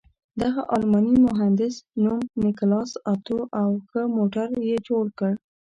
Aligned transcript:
د 0.39 0.41
دغه 0.41 0.61
الماني 0.75 1.15
مهندس 1.27 1.75
نوم 2.03 2.21
نیکلاس 2.43 2.91
اتو 3.11 3.37
و 3.41 3.49
او 3.61 3.69
ښه 3.89 4.01
موټر 4.17 4.47
یې 4.69 4.77
جوړ 4.87 5.05
کړ. 5.19 5.31